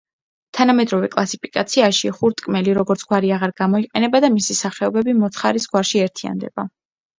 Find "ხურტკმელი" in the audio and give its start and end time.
2.21-2.73